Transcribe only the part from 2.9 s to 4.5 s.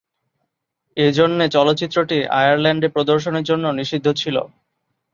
প্রদর্শনের জন্য নিষিদ্ধ ছিল।